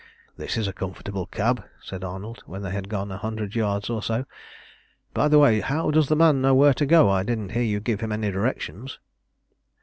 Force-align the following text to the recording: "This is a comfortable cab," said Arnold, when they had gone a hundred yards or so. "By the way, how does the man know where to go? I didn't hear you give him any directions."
"This 0.35 0.57
is 0.57 0.67
a 0.67 0.73
comfortable 0.73 1.27
cab," 1.27 1.63
said 1.79 2.03
Arnold, 2.03 2.41
when 2.47 2.63
they 2.63 2.71
had 2.71 2.89
gone 2.89 3.11
a 3.11 3.19
hundred 3.19 3.53
yards 3.53 3.87
or 3.87 4.01
so. 4.01 4.25
"By 5.13 5.27
the 5.27 5.37
way, 5.37 5.59
how 5.59 5.91
does 5.91 6.07
the 6.09 6.15
man 6.15 6.41
know 6.41 6.55
where 6.55 6.73
to 6.73 6.87
go? 6.87 7.11
I 7.11 7.21
didn't 7.21 7.51
hear 7.51 7.61
you 7.61 7.79
give 7.79 7.99
him 8.01 8.11
any 8.11 8.31
directions." 8.31 8.97